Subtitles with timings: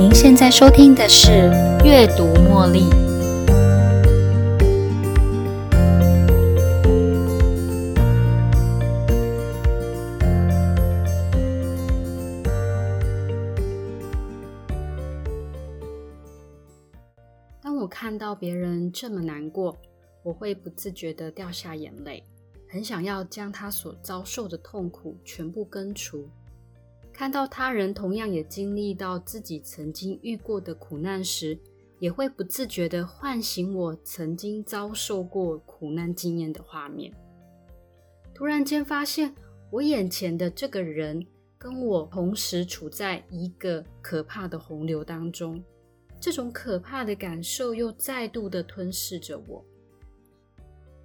[0.00, 1.28] 您现在收听的是
[1.84, 2.84] 《阅读茉莉》。
[17.60, 19.76] 当我看到别人这么难过，
[20.22, 22.24] 我会不自觉的掉下眼泪，
[22.70, 26.26] 很想要将他所遭受的痛苦全部根除。
[27.20, 31.58] 看到他人同样也经历到自己曾经遇过的苦难时，
[31.98, 37.12] 也会不自觉地唤醒我曾经遭受过苦难经验的画面。
[38.32, 39.34] 突然间发现，
[39.70, 41.26] 我眼前的这个人
[41.58, 45.62] 跟我同时处在一个可怕的洪流当中，
[46.18, 49.62] 这种可怕的感受又再度的吞噬着我。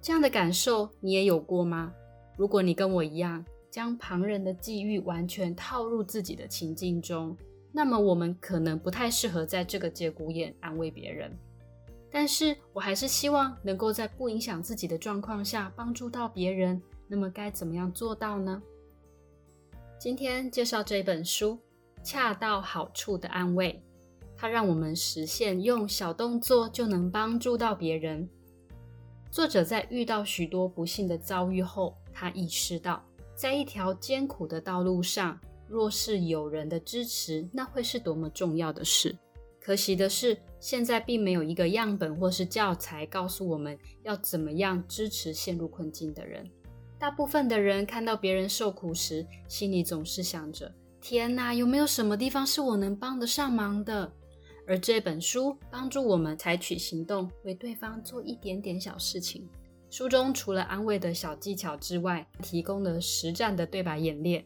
[0.00, 1.92] 这样的感受你也有过吗？
[2.38, 3.44] 如果你跟我一样，
[3.76, 7.36] 将旁人的际遇完全套入自己的情境中，
[7.70, 11.30] 那么我们可能不太适合在这个节骨眼安慰别人。
[12.10, 16.80] 但是我还是希望能够在不影响自己的状况下帮助到别人。
[17.06, 18.62] 那么该怎么样做到呢？
[19.98, 21.50] 今天介绍这本书
[22.02, 23.78] 《恰到好处的安慰》，
[24.38, 28.26] 它让我们实现用小动作就能帮助到别人。
[29.30, 33.04] 作者在遇到许多不幸的遭遇后，他意识到。
[33.36, 39.14] 在一条艰苦的道路上，若是有人的支持，那会是多么重要的事。
[39.60, 46.48] 可惜的是，现在并没有一个样本或是教材告诉我们要怎么样支持陷入困境的人。
[46.98, 54.10] 大部分的人看到别人受苦时，心里总是想着：“天哪，有没有什么地方是我能帮得上忙的？”
[54.66, 59.46] 而这本书帮助我们采取行动，为对方做一点点小事情。
[59.88, 64.44] 书中除了安慰的小技巧之外，提供了实战的对白演练。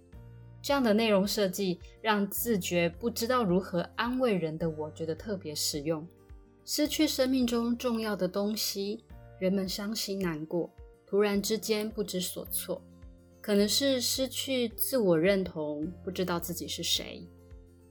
[0.63, 6.07] 这样的内容设计让自觉不知道如何安慰人的我觉得特别实用。
[6.67, 9.03] 失去生命中重要的东西，
[9.39, 10.71] 人们伤心难过，
[11.07, 12.81] 突然之间不知所措，
[13.41, 17.27] 可能是失去自我认同，不知道自己是谁；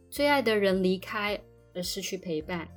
[0.09, 1.41] 最爱的人离开
[1.73, 2.69] 而失去陪伴，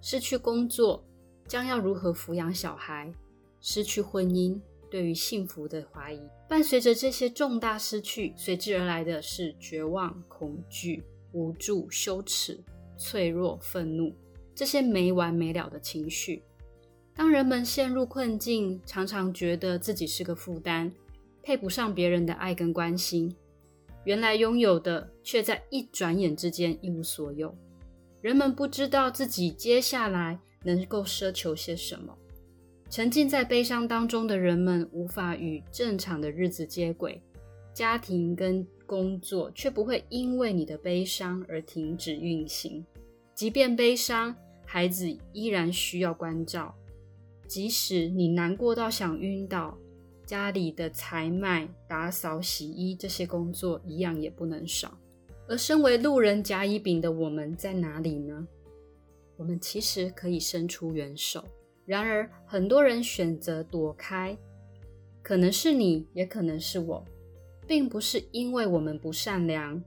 [0.00, 1.04] 失去工作，
[1.48, 3.12] 将要如何抚养小孩？
[3.60, 4.58] 失去婚姻，
[4.90, 12.58] 对于幸福的怀疑，伴随着这些重大失去，随之而来的是绝望、恐惧、无助、羞耻、
[12.96, 14.14] 脆弱、愤怒，
[14.54, 16.42] 这些没完没了的情绪。
[17.14, 20.90] 当人们陷入困境，常常觉得自己是个负担，
[21.42, 23.34] 配不上别人的爱跟关心，
[24.04, 27.54] 原来拥有的，却在一转眼之间一无所有。
[28.22, 32.16] 人们不知道自己接下来能够奢求些什么。
[32.90, 37.22] 沉浸在悲伤当中的人们无法与正常的日子接轨，
[37.72, 42.84] 家庭跟工作却不会因为你的悲伤而停止运行。
[43.32, 44.34] 即便悲伤，
[44.66, 46.74] 孩子依然需要关照。
[47.46, 49.78] 即使你难过到想晕倒，
[50.26, 54.98] 家里的采买、打扫、洗衣这些工作一样也不能少。
[55.46, 58.48] 而身为路人甲乙丙的我们在哪里呢？
[59.36, 61.44] 我们其实可以伸出援手。
[61.90, 64.38] 然而，很多人选择躲开，
[65.24, 67.04] 可能是你，也可能是我，
[67.66, 69.82] 并不是因为我们不善良，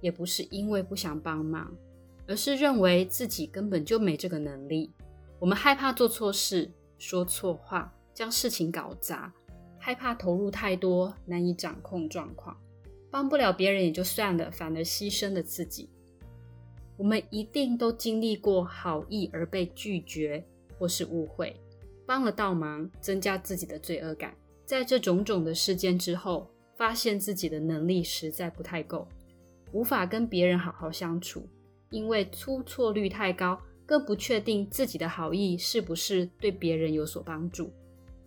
[0.00, 1.76] 也不是因为不想帮忙，
[2.28, 4.92] 而是认为自己根本就没这个能力。
[5.40, 9.34] 我们害怕做错事、说错话，将事情搞砸，
[9.80, 12.56] 害怕投入太多，难以掌控状况，
[13.10, 15.90] 帮不了别人也就算了，反而牺牲了自己。
[16.96, 20.46] 我们一定都经历过好意而被拒绝。
[20.82, 21.54] 或是误会，
[22.04, 24.34] 帮了倒忙，增加自己的罪恶感。
[24.66, 29.06] 在这种种的事件之后，发现自己的能力实在不太够，
[29.70, 31.48] 无法跟别人好好相处，
[31.90, 33.56] 因为出错率太高，
[33.86, 37.70] 更不确定自己的好意是不是对别人有所帮助。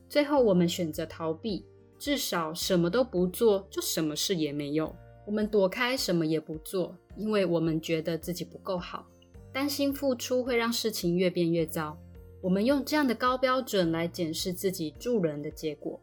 [0.08, 1.66] 最后，我们选择逃避，
[2.00, 4.96] 至少什么都不做，就什么事也没有。
[5.28, 9.06] 我们躲开，什么也不做，因为我们觉得自己不够好，
[9.52, 11.98] 担心付出会让事情越变越糟。
[12.46, 16.00] 我们用这样的高标准来检视自己助人的结果，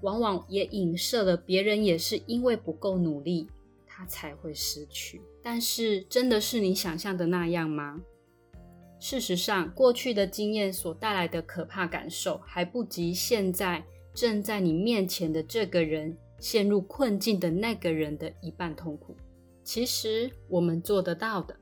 [0.00, 3.46] 往往也影射了别人也是因为不够努力，
[3.86, 5.22] 他才会失去。
[5.40, 8.00] 但是，真的是你想象的那样吗？
[8.98, 19.14] 事实上，过去的经验所带来的可怕感受，还不及现在正在你面前的这个人陷入困境的那个人的一半痛苦。
[19.62, 21.54] 其实，我们做得到的。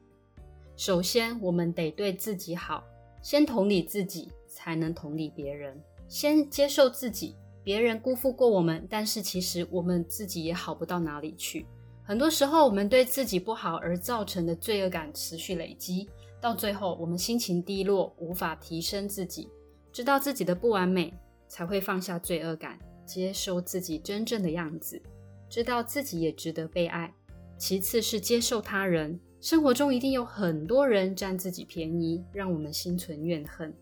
[0.74, 2.82] 首先，我们得对自己好。
[3.22, 5.80] 先同理自己，才能同理别人。
[6.08, 11.64] 先接受自己，别人辜负过我们，但是其实我们自己也好不到哪里去。
[12.04, 16.10] 很多时候，我们对自己不好而造成的罪恶感持续累积，
[16.40, 19.48] 到最后我们心情低落，无法提升自己，
[19.92, 21.14] 知道自己的不完美，
[21.46, 22.76] 才会放下罪恶感，
[23.06, 25.00] 接受自己真正的样子，
[25.48, 27.14] 知道自己也值得被爱。
[27.56, 33.74] 其次是接受他人，生活中一定有很多人占自己便宜，让我们心存怨恨。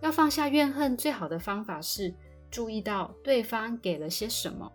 [0.00, 2.14] 要放下怨恨，最好的方法是
[2.50, 4.72] 注意到对方给了些什么。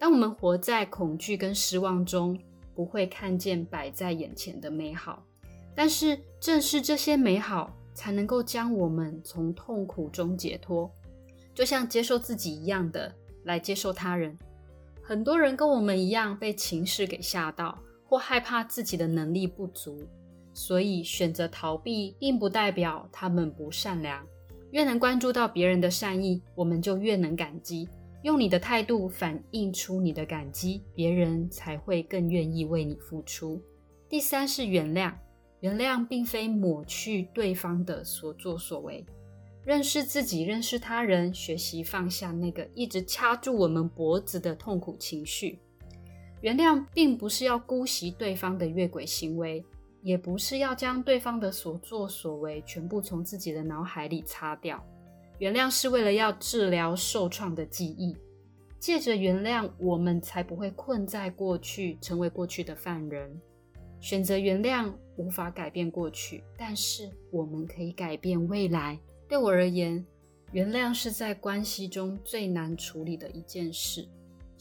[0.00, 2.36] 当我们活在恐惧跟失望中，
[2.74, 5.24] 不会看见摆在眼前的美好。
[5.76, 10.90] 但是，正是这些美好，才能够将我们从痛苦中解脱。
[11.54, 13.14] 就像接受自己一样的
[13.44, 14.36] 来接受他人。
[15.00, 17.78] 很多人跟我们一样被情势给吓到，
[18.12, 20.06] 或害怕自己的能力不足，
[20.52, 24.22] 所以选择逃避，并不代表他们不善良。
[24.70, 27.88] 越能关注到别人的善意，我们就越能感激。
[28.22, 33.58] 用你的态度反映出你的感激，别人才会更愿意为你付出。
[34.10, 35.14] 第三是原谅，
[35.60, 39.02] 原谅并非抹去对方的所作所为，
[39.64, 45.58] 认识自己，认识他人，学习放下那个一直掐住我们脖子的痛苦情绪。
[46.42, 49.64] 原谅并不是要姑息对方的越轨行为，
[50.02, 54.84] 也不是要将对方的所作所为全部从自己的脑海里擦掉。
[55.38, 58.16] 原谅是为了要治疗受创的记忆，
[58.78, 63.40] 借着原谅，我们才不会困在过去，成为过去的犯人。
[64.00, 68.98] 选择原谅无法改变过去，但是我们可以改变未来。
[69.28, 70.04] 对我而言，
[70.50, 74.08] 原谅是在关系中最难处理的一件事。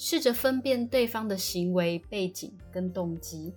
[0.04, 3.54] 试着分辨对方的行为背景跟动机，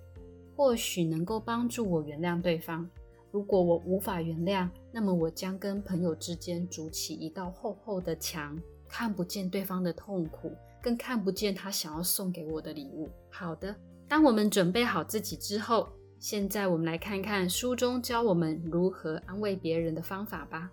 [0.55, 2.87] 或许能够帮助我原谅对方。
[3.31, 8.55] 如果我无法原谅，那么我将跟朋友之间筑起一道厚厚的墙，
[8.87, 10.51] 看不见对方的痛苦，
[10.83, 13.09] 更看不见他想要送给我的礼物。
[13.31, 13.75] 好的，
[14.07, 15.89] 当我们准备好自己之后，
[16.19, 20.69] 现在我们来看看书中教我们如何安慰别人的方法吧。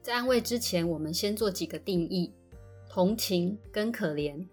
[0.00, 2.32] 在安慰之前，我们先做几个定义：
[2.88, 4.46] 同情跟可怜。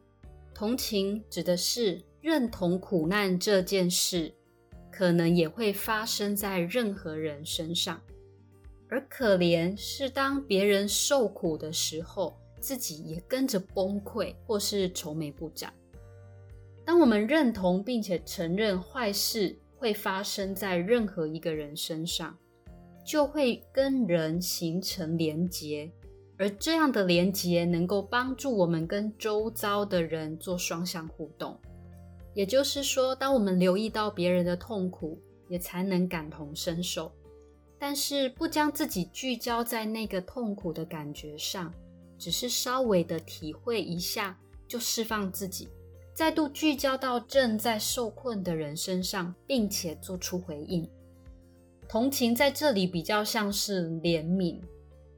[0.54, 4.34] 同情指的是认同苦难这件事。
[4.96, 8.00] 可能也会发生在任何人身上，
[8.88, 15.74] 而可怜是当别人受苦的时候，自己也跟着崩溃或是愁眉不展。
[16.86, 22.38] 当我们认同并且承认坏事会发生在任何一个人身上，
[23.04, 25.92] 就会跟人形成连结，
[26.44, 31.58] 而这样的连结能够帮助我们跟周遭的人做双向互动。
[32.34, 35.18] 也就是说，当我们留意到别人的痛苦，
[35.48, 37.10] 也才能感同身受。
[37.80, 41.74] 但是，不将自己聚焦在那个痛苦的感觉上，
[42.18, 44.38] 只是稍微的体会一下
[44.68, 45.70] 就释放自己，
[46.14, 50.86] 再度聚焦到正在受困的人身上，并且做出回应。
[51.88, 54.60] 同情在这里比较像是怜悯，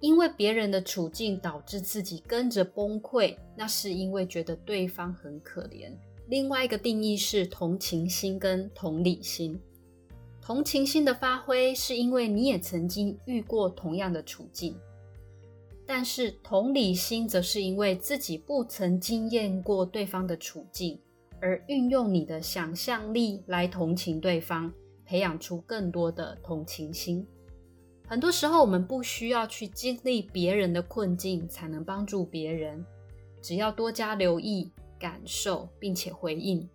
[0.06, 5.92] 因为别人的处境导致自己跟着崩溃，那是因为觉得对方很可怜。
[6.28, 9.60] 另外一个定义是同情心跟同理心。
[10.40, 14.78] 同情心的发挥是因为你也曾经遇过同样的处境，
[15.88, 21.00] 但是同理心则是因为自己不曾经验过对方的处境，
[21.42, 24.72] 而运用你的想象力来同情对方，
[25.04, 27.26] 培养出更多的同情心。
[28.08, 32.86] 很多时候，我们不需要去经历别人的困境才能帮助别人，
[33.42, 34.72] 只要多加留意。
[34.98, 36.68] 感受并且回应，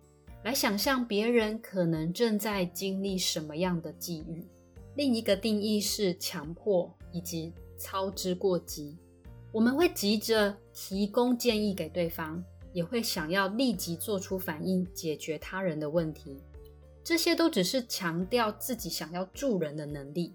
[0.43, 4.45] 来想象别人可能正在经历什么样的际遇。
[4.95, 8.95] 另一个定义是强迫以及操之过急。
[9.51, 12.41] 我们会急着提供建议给对方，
[12.73, 16.37] 也会想要立即做出反应解决他人的问题。
[17.03, 20.31] 这些都只是强调自己想要助人的能力，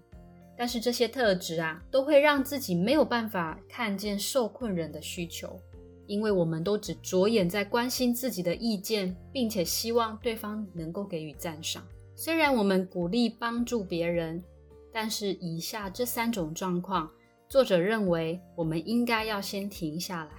[0.57, 5.59] 但是这些特质啊，都会让自己没有办法看见受困人的需求。
[6.07, 11.85] 因为我们都只着眼在关心自己的意见，并且希望对方能够给予赞赏。
[12.15, 14.41] 虽然我们鼓励帮助别人，
[14.91, 17.11] 但是以下这三种状况，
[17.49, 20.31] 作者认为我们应该要先停下来。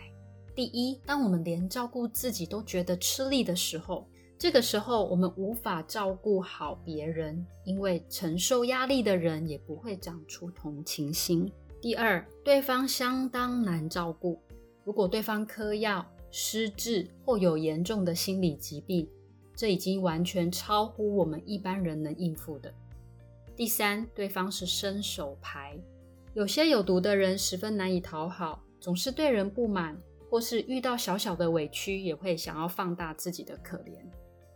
[0.54, 4.08] 第一，当我们连照顾自己都觉得吃力的时候，
[4.38, 11.50] 这个时候我们无法照顾好别人，因为承受压力的人也不会长出同情心。
[11.80, 14.40] 第二，对方相当难照顾。
[14.85, 19.09] 如果对方嗑药、失智或有严重的心理疾病，
[19.57, 22.73] 这已经完全超乎我们一般人能应付的。
[23.57, 25.76] 第三，对方是伸手牌，
[26.35, 33.99] 有些有毒的人十分难以讨好，总是对人不满，或是遇到小小的委屈也会想要放大自己的可怜。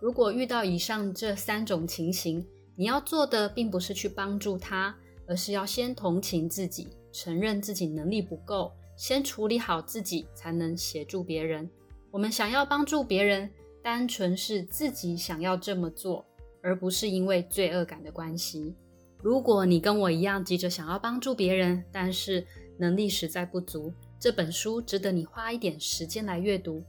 [0.02, 2.44] 如果遇到以上这三种情形，
[2.74, 4.92] 你要做的并不是去帮助他，
[5.28, 11.70] 而是要先同情自己，承认自己能力不够，先处理好自己，才能协助别人。
[12.10, 13.48] 我们想要帮助别人，
[13.80, 16.26] 单纯是自己想要这么做，
[16.64, 18.74] 而不是因为罪恶感的关系。
[19.22, 22.44] 如果你跟我一样急着想要帮助别人，但是
[22.76, 26.82] 能力实在不足，这本书值得你花一点时间来阅读。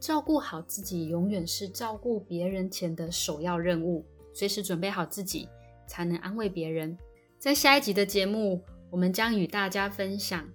[0.00, 4.04] 照顾好自己，永远是照顾别人前的首要任务。
[4.32, 5.48] 随时准备好自己，
[5.86, 6.96] 才能安慰别人。
[7.38, 10.48] 在下一集的节目，我们将与大家分享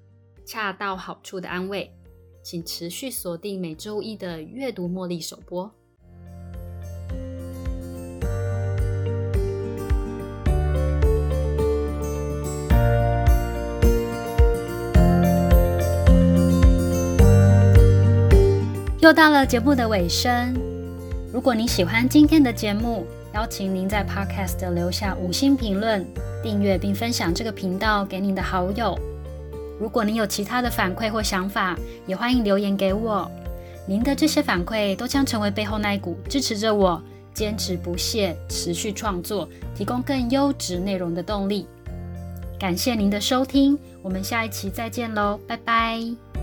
[0.45, 1.91] 恰到好处的安慰。
[2.41, 5.69] 请持续锁定每周一的阅读茉莉首播。
[19.03, 20.55] 又到了节目的尾声，
[21.33, 26.07] 如果你喜欢今天的节目，邀请您在 Podcast 留下五星评论、
[26.41, 28.97] 订阅并分享这个频道给您的好友。
[29.77, 33.29] 如果您有其他的反馈或想法，也欢迎留言给我。
[33.85, 41.67] 您的这些反馈都将成为背后那一股支持着我坚持不懈、持续创作、提供更优质内容的动力。
[42.57, 46.42] 感谢您的收听，我们下一期再见喽，拜拜。